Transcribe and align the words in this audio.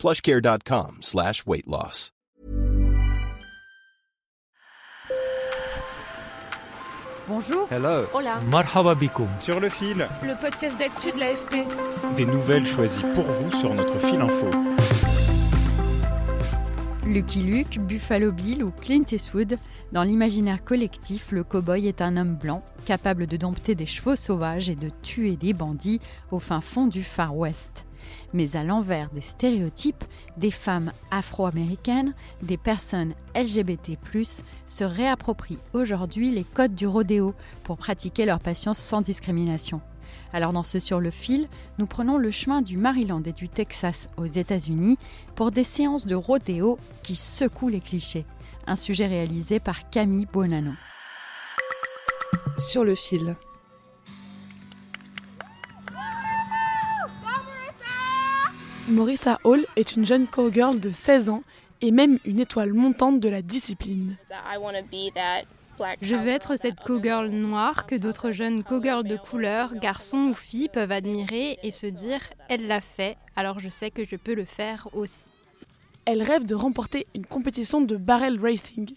plushcare.com 0.00 0.98
slash 1.02 1.46
weight 1.46 1.66
loss. 1.66 2.10
Bonjour. 7.28 7.68
Hello. 7.70 8.06
Hola. 8.14 8.40
Marhaba. 8.50 8.96
Sur 9.38 9.60
le 9.60 9.68
fil, 9.68 10.08
Le 10.22 10.40
podcast 10.40 10.76
d'actu 10.78 11.12
de 11.12 11.20
l'AFP. 11.20 12.16
des 12.16 12.24
nouvelles 12.24 12.66
choisies 12.66 13.04
pour 13.14 13.24
vous 13.24 13.50
sur 13.54 13.74
notre 13.74 13.98
fil 13.98 14.20
info. 14.20 14.50
Lucky 17.06 17.42
Luke, 17.42 17.78
Buffalo 17.80 18.32
Bill 18.32 18.64
ou 18.64 18.70
Clint 18.70 19.04
Eastwood, 19.12 19.58
dans 19.92 20.02
l'imaginaire 20.02 20.64
collectif, 20.64 21.30
le 21.30 21.44
cow-boy 21.44 21.86
est 21.86 22.00
un 22.00 22.16
homme 22.16 22.36
blanc, 22.36 22.64
capable 22.86 23.26
de 23.26 23.36
dompter 23.36 23.74
des 23.74 23.86
chevaux 23.86 24.16
sauvages 24.16 24.70
et 24.70 24.76
de 24.76 24.90
tuer 25.02 25.36
des 25.36 25.52
bandits 25.52 26.00
au 26.30 26.38
fin 26.38 26.60
fond 26.60 26.86
du 26.86 27.02
Far 27.02 27.36
West. 27.36 27.84
Mais 28.32 28.56
à 28.56 28.64
l'envers 28.64 29.10
des 29.10 29.20
stéréotypes, 29.20 30.04
des 30.36 30.50
femmes 30.50 30.92
afro-américaines, 31.10 32.14
des 32.42 32.56
personnes 32.56 33.14
LGBT+, 33.34 33.98
se 34.66 34.84
réapproprient 34.84 35.58
aujourd'hui 35.72 36.30
les 36.30 36.44
codes 36.44 36.74
du 36.74 36.86
rodéo 36.86 37.34
pour 37.64 37.76
pratiquer 37.76 38.24
leur 38.24 38.40
passion 38.40 38.74
sans 38.74 39.00
discrimination. 39.00 39.80
Alors 40.32 40.52
dans 40.52 40.62
ce 40.62 40.78
Sur 40.78 41.00
le 41.00 41.10
fil, 41.10 41.48
nous 41.78 41.86
prenons 41.86 42.16
le 42.16 42.30
chemin 42.30 42.62
du 42.62 42.76
Maryland 42.76 43.22
et 43.24 43.32
du 43.32 43.48
Texas 43.48 44.08
aux 44.16 44.26
États-Unis 44.26 44.98
pour 45.34 45.50
des 45.50 45.64
séances 45.64 46.06
de 46.06 46.14
rodéo 46.14 46.78
qui 47.02 47.16
secouent 47.16 47.68
les 47.68 47.80
clichés. 47.80 48.24
Un 48.66 48.76
sujet 48.76 49.06
réalisé 49.06 49.58
par 49.58 49.90
Camille 49.90 50.26
Bonanno. 50.26 50.72
Sur 52.58 52.84
le 52.84 52.94
fil. 52.94 53.36
Morissa 58.90 59.38
Hall 59.44 59.64
est 59.76 59.94
une 59.94 60.04
jeune 60.04 60.26
cowgirl 60.26 60.80
de 60.80 60.90
16 60.90 61.28
ans 61.28 61.42
et 61.80 61.92
même 61.92 62.18
une 62.24 62.40
étoile 62.40 62.72
montante 62.72 63.20
de 63.20 63.28
la 63.28 63.40
discipline. 63.40 64.16
Je 66.02 66.14
veux 66.16 66.28
être 66.28 66.56
cette 66.56 66.80
cowgirl 66.80 67.28
noire 67.28 67.86
que 67.86 67.94
d'autres 67.94 68.32
jeunes 68.32 68.64
cowgirls 68.64 69.04
de 69.04 69.16
couleur, 69.16 69.74
garçons 69.76 70.30
ou 70.30 70.34
filles, 70.34 70.68
peuvent 70.68 70.90
admirer 70.90 71.58
et 71.62 71.70
se 71.70 71.86
dire 71.86 72.20
elle 72.48 72.66
l'a 72.66 72.80
fait, 72.80 73.16
alors 73.36 73.60
je 73.60 73.68
sais 73.68 73.90
que 73.90 74.04
je 74.04 74.16
peux 74.16 74.34
le 74.34 74.44
faire 74.44 74.88
aussi. 74.92 75.28
Elle 76.04 76.22
rêve 76.22 76.44
de 76.44 76.56
remporter 76.56 77.06
une 77.14 77.26
compétition 77.26 77.80
de 77.80 77.96
barrel 77.96 78.40
racing. 78.40 78.90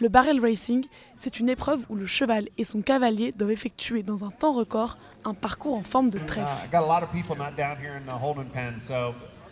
Le 0.00 0.08
barrel 0.08 0.40
racing, 0.40 0.84
c'est 1.16 1.40
une 1.40 1.48
épreuve 1.48 1.86
où 1.88 1.94
le 1.94 2.06
cheval 2.06 2.48
et 2.58 2.64
son 2.64 2.82
cavalier 2.82 3.32
doivent 3.32 3.52
effectuer 3.52 4.02
dans 4.02 4.24
un 4.24 4.30
temps 4.30 4.52
record 4.52 4.98
un 5.24 5.34
parcours 5.34 5.76
en 5.76 5.82
forme 5.82 6.10
de 6.10 6.18
trèfle. 6.18 6.68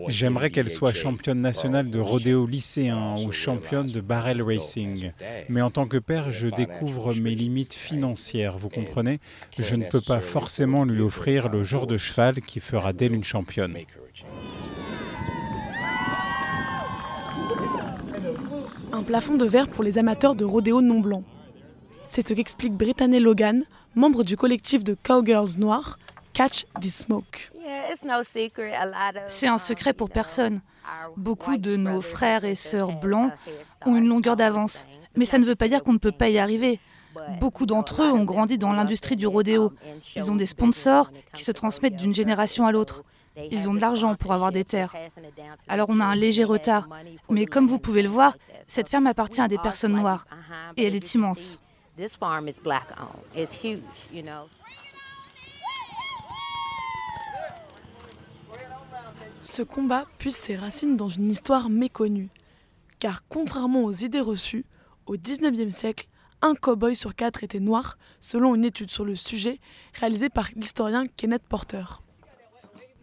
J'aimerais 0.08 0.50
qu'elle 0.50 0.68
soit 0.68 0.92
championne 0.92 1.40
nationale 1.40 1.88
de 1.88 2.00
rodéo 2.00 2.44
lycéen 2.44 3.14
ou 3.24 3.30
championne 3.30 3.86
de 3.86 4.00
barrel 4.00 4.42
racing. 4.42 5.12
Mais 5.48 5.62
en 5.62 5.70
tant 5.70 5.86
que 5.86 5.98
père, 5.98 6.32
je 6.32 6.48
découvre 6.48 7.14
mes 7.14 7.36
limites 7.36 7.74
financières, 7.74 8.58
vous 8.58 8.68
comprenez? 8.68 9.20
Je 9.56 9.76
ne 9.76 9.88
peux 9.88 10.00
pas 10.00 10.20
forcément 10.20 10.84
lui 10.84 11.02
offrir 11.02 11.48
le 11.48 11.62
genre 11.62 11.86
de 11.86 11.96
cheval 11.96 12.40
qui 12.40 12.58
fera 12.58 12.92
d'elle 12.92 13.14
une 13.14 13.22
championne. 13.22 13.76
Plafond 19.10 19.36
de 19.36 19.44
verre 19.44 19.66
pour 19.66 19.82
les 19.82 19.98
amateurs 19.98 20.36
de 20.36 20.44
rodéo 20.44 20.82
non 20.82 21.00
blanc. 21.00 21.24
C'est 22.06 22.24
ce 22.24 22.32
qu'explique 22.32 22.74
Brittany 22.74 23.18
Logan, 23.18 23.64
membre 23.96 24.22
du 24.22 24.36
collectif 24.36 24.84
de 24.84 24.94
cowgirls 24.94 25.58
noirs, 25.58 25.98
Catch 26.32 26.64
the 26.80 26.84
Smoke. 26.84 27.50
C'est 29.26 29.48
un 29.48 29.58
secret 29.58 29.94
pour 29.94 30.10
personne. 30.10 30.60
Beaucoup 31.16 31.56
de 31.56 31.74
nos 31.74 32.00
frères 32.00 32.44
et 32.44 32.54
sœurs 32.54 33.00
blancs 33.00 33.32
ont 33.84 33.96
une 33.96 34.06
longueur 34.06 34.36
d'avance, 34.36 34.86
mais 35.16 35.24
ça 35.24 35.38
ne 35.38 35.44
veut 35.44 35.56
pas 35.56 35.66
dire 35.66 35.82
qu'on 35.82 35.94
ne 35.94 35.98
peut 35.98 36.12
pas 36.12 36.28
y 36.28 36.38
arriver. 36.38 36.78
Beaucoup 37.40 37.66
d'entre 37.66 38.04
eux 38.04 38.12
ont 38.12 38.22
grandi 38.22 38.58
dans 38.58 38.72
l'industrie 38.72 39.16
du 39.16 39.26
rodéo. 39.26 39.72
Ils 40.14 40.30
ont 40.30 40.36
des 40.36 40.46
sponsors 40.46 41.10
qui 41.34 41.42
se 41.42 41.50
transmettent 41.50 41.96
d'une 41.96 42.14
génération 42.14 42.64
à 42.64 42.70
l'autre. 42.70 43.02
Ils 43.50 43.68
ont 43.68 43.74
de 43.74 43.80
l'argent 43.80 44.14
pour 44.14 44.32
avoir 44.32 44.52
des 44.52 44.64
terres. 44.64 44.94
Alors 45.68 45.88
on 45.90 46.00
a 46.00 46.04
un 46.04 46.14
léger 46.14 46.44
retard. 46.44 46.88
Mais 47.28 47.46
comme 47.46 47.66
vous 47.66 47.78
pouvez 47.78 48.02
le 48.02 48.08
voir, 48.08 48.36
cette 48.66 48.88
ferme 48.88 49.06
appartient 49.06 49.40
à 49.40 49.48
des 49.48 49.58
personnes 49.58 49.94
noires. 49.94 50.26
Et 50.76 50.84
elle 50.84 50.94
est 50.94 51.14
immense. 51.14 51.58
Ce 59.40 59.62
combat 59.62 60.04
puise 60.18 60.36
ses 60.36 60.56
racines 60.56 60.96
dans 60.96 61.08
une 61.08 61.28
histoire 61.28 61.70
méconnue. 61.70 62.28
Car 62.98 63.26
contrairement 63.28 63.84
aux 63.84 63.92
idées 63.92 64.20
reçues, 64.20 64.66
au 65.06 65.16
XIXe 65.16 65.74
siècle, 65.74 66.06
un 66.42 66.54
cow-boy 66.54 66.94
sur 66.94 67.14
quatre 67.14 67.44
était 67.44 67.60
noir, 67.60 67.98
selon 68.20 68.54
une 68.54 68.64
étude 68.64 68.90
sur 68.90 69.04
le 69.04 69.16
sujet 69.16 69.58
réalisée 69.94 70.28
par 70.28 70.48
l'historien 70.56 71.04
Kenneth 71.16 71.42
Porter. 71.48 71.84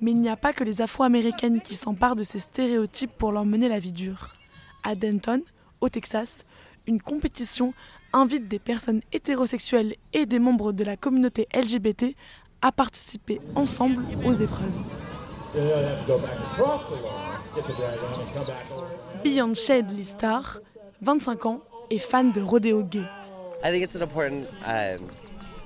Mais 0.01 0.11
il 0.11 0.19
n'y 0.19 0.29
a 0.29 0.37
pas 0.37 0.53
que 0.53 0.63
les 0.63 0.81
Afro-Américaines 0.81 1.61
qui 1.61 1.75
s'emparent 1.75 2.15
de 2.15 2.23
ces 2.23 2.39
stéréotypes 2.39 3.11
pour 3.17 3.31
leur 3.31 3.45
mener 3.45 3.67
la 3.67 3.79
vie 3.79 3.91
dure. 3.91 4.35
À 4.83 4.95
Denton, 4.95 5.41
au 5.81 5.89
Texas, 5.89 6.45
une 6.85 7.01
compétition 7.01 7.73
invite 8.13 8.47
des 8.47 8.59
personnes 8.59 9.01
hétérosexuelles 9.11 9.95
et 10.13 10.25
des 10.25 10.39
membres 10.39 10.71
de 10.71 10.83
la 10.83 10.97
communauté 10.97 11.47
LGBT 11.53 12.15
à 12.61 12.71
participer 12.71 13.39
ensemble 13.55 14.03
aux 14.25 14.33
épreuves. 14.33 14.71
Beyond 19.23 19.53
Shadley 19.53 20.03
Star, 20.03 20.59
25 21.01 21.45
ans, 21.45 21.61
est 21.89 21.99
fan 21.99 22.31
de 22.31 22.41
rodéo 22.41 22.83
gay. 22.83 23.05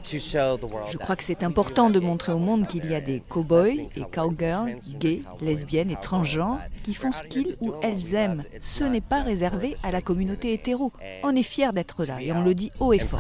Je 0.03 0.97
crois 0.97 1.15
que 1.15 1.23
c'est 1.23 1.43
important 1.43 1.89
de 1.89 1.99
montrer 1.99 2.33
au 2.33 2.39
monde 2.39 2.67
qu'il 2.67 2.85
y 2.85 2.95
a 2.95 3.01
des 3.01 3.21
cow-boys 3.21 3.89
et 3.95 4.03
cowgirls, 4.11 4.77
gays, 4.99 5.23
lesbiennes 5.41 5.91
et 5.91 5.95
transgenres 5.95 6.59
qui 6.83 6.93
font 6.93 7.11
ce 7.11 7.23
qu'ils 7.23 7.55
ou 7.61 7.73
elles 7.81 8.15
aiment. 8.15 8.43
Ce 8.59 8.83
n'est 8.83 9.01
pas 9.01 9.21
réservé 9.21 9.75
à 9.83 9.91
la 9.91 10.01
communauté 10.01 10.53
hétéro. 10.53 10.91
On 11.23 11.35
est 11.35 11.43
fiers 11.43 11.71
d'être 11.73 12.05
là 12.05 12.21
et 12.21 12.31
on 12.31 12.43
le 12.43 12.55
dit 12.55 12.71
haut 12.79 12.93
et 12.93 12.99
fort. 12.99 13.19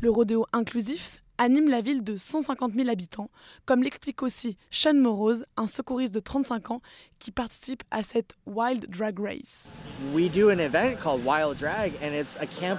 Le 0.00 0.10
rodéo 0.10 0.46
inclusif 0.52 1.22
anime 1.38 1.70
la 1.70 1.80
ville 1.80 2.02
de 2.02 2.16
150 2.16 2.74
000 2.74 2.88
habitants, 2.88 3.30
comme 3.64 3.82
l'explique 3.82 4.22
aussi 4.22 4.56
Sean 4.70 4.94
Morose, 4.94 5.46
un 5.56 5.66
secouriste 5.66 6.12
de 6.12 6.20
35 6.20 6.72
ans 6.72 6.82
qui 7.18 7.30
participe 7.30 7.82
à 7.90 8.02
cette 8.02 8.36
Wild 8.46 8.86
Drag 8.90 9.18
Race. 9.18 9.78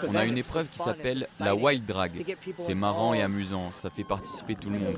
On 0.08 0.16
a 0.16 0.26
une 0.26 0.38
épreuve 0.38 0.68
qui 0.68 0.80
s'appelle 0.80 1.28
la 1.40 1.56
Wild 1.56 1.86
Drag. 1.86 2.38
C'est 2.54 2.76
marrant 2.76 3.14
et 3.14 3.22
amusant, 3.22 3.72
ça 3.72 3.90
fait 3.90 4.04
participer 4.04 4.56
tout 4.56 4.70
le 4.70 4.80
monde. 4.80 4.98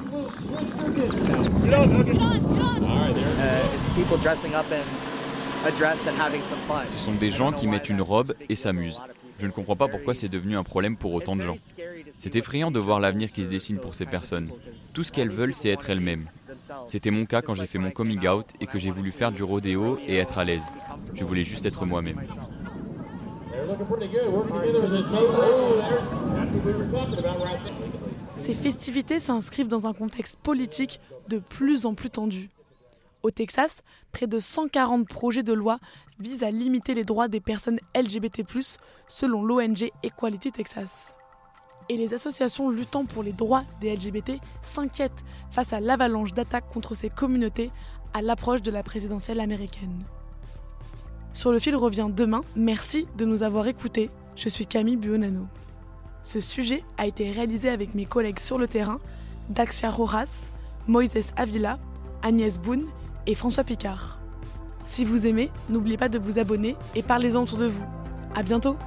Ce 6.89 6.97
sont 6.97 7.13
des 7.13 7.31
gens 7.31 7.51
qui 7.51 7.68
mettent 7.68 7.89
une 7.89 8.01
robe 8.01 8.33
et 8.50 8.56
s'amusent. 8.56 9.00
Je 9.38 9.47
ne 9.47 9.51
comprends 9.51 9.75
pas 9.75 9.88
pourquoi 9.88 10.13
c'est 10.13 10.30
devenu 10.30 10.56
un 10.56 10.63
problème 10.63 10.95
pour 10.95 11.13
autant 11.13 11.35
de 11.35 11.41
gens. 11.41 11.56
C'est 12.21 12.35
effrayant 12.35 12.69
de 12.69 12.77
voir 12.77 13.00
l'avenir 13.00 13.31
qui 13.31 13.44
se 13.44 13.50
dessine 13.50 13.79
pour 13.79 13.95
ces 13.95 14.06
personnes. 14.06 14.51
Tout 14.94 15.03
ce 15.03 15.12
qu'elles 15.12 15.31
veulent, 15.31 15.56
c'est 15.56 15.69
être 15.69 15.89
elles-mêmes. 15.89 16.27
C'était 16.85 17.09
mon 17.09 17.25
cas 17.25 17.41
quand 17.41 17.56
j'ai 17.56 17.65
fait 17.65 17.79
mon 17.79 17.89
coming 17.89 18.27
out 18.27 18.45
et 18.59 18.68
que 18.68 18.77
j'ai 18.77 18.91
voulu 18.91 19.09
faire 19.09 19.31
du 19.31 19.41
rodéo 19.41 19.97
et 20.06 20.18
être 20.18 20.38
à 20.38 20.44
l'aise. 20.44 20.65
Je 21.15 21.25
voulais 21.25 21.44
juste 21.44 21.65
être 21.65 21.83
moi-même. 21.83 22.21
Ces 28.38 28.53
festivités 28.53 29.19
s'inscrivent 29.19 29.68
dans 29.68 29.88
un 29.88 29.94
contexte 29.94 30.38
politique 30.41 31.00
de 31.27 31.39
plus 31.39 31.88
en 31.88 31.95
plus 31.95 32.12
tendu. 32.12 32.51
Au 33.23 33.31
Texas, 33.31 33.81
près 34.12 34.27
de 34.27 34.39
140 34.39 35.07
projets 35.07 35.41
de 35.41 35.53
loi 35.53 35.79
vise 36.19 36.44
à 36.44 36.51
limiter 36.51 36.94
les 36.94 37.03
droits 37.03 37.27
des 37.27 37.41
personnes 37.41 37.79
LGBT, 37.95 38.44
selon 39.07 39.44
l'ONG 39.44 39.89
Equality 40.03 40.51
Texas. 40.51 41.15
Et 41.91 41.97
les 41.97 42.13
associations 42.13 42.69
luttant 42.69 43.03
pour 43.03 43.21
les 43.21 43.33
droits 43.33 43.65
des 43.81 43.93
LGBT 43.93 44.39
s'inquiètent 44.61 45.25
face 45.49 45.73
à 45.73 45.81
l'avalanche 45.81 46.33
d'attaques 46.33 46.69
contre 46.71 46.95
ces 46.95 47.09
communautés 47.09 47.69
à 48.13 48.21
l'approche 48.21 48.61
de 48.61 48.71
la 48.71 48.81
présidentielle 48.81 49.41
américaine. 49.41 49.99
Sur 51.33 51.51
le 51.51 51.59
fil 51.59 51.75
revient 51.75 52.07
demain. 52.09 52.45
Merci 52.55 53.09
de 53.17 53.25
nous 53.25 53.43
avoir 53.43 53.67
écoutés. 53.67 54.09
Je 54.38 54.47
suis 54.47 54.67
Camille 54.67 54.95
Buonanno. 54.95 55.47
Ce 56.23 56.39
sujet 56.39 56.81
a 56.97 57.07
été 57.07 57.29
réalisé 57.29 57.67
avec 57.67 57.94
mes 57.94 58.05
collègues 58.05 58.39
sur 58.39 58.57
le 58.57 58.69
terrain, 58.69 59.01
Daxia 59.49 59.91
Rojas, 59.91 60.49
Moïse 60.87 61.33
Avila, 61.35 61.77
Agnès 62.23 62.57
Boone 62.57 62.85
et 63.27 63.35
François 63.35 63.65
Picard. 63.65 64.17
Si 64.85 65.03
vous 65.03 65.27
aimez, 65.27 65.49
n'oubliez 65.67 65.97
pas 65.97 66.07
de 66.07 66.19
vous 66.19 66.39
abonner 66.39 66.77
et 66.95 67.03
parlez-en 67.03 67.41
autour 67.41 67.57
de 67.57 67.67
vous. 67.67 67.83
À 68.33 68.44
bientôt! 68.44 68.77